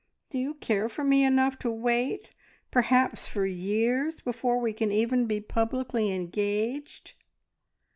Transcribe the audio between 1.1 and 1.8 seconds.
enough to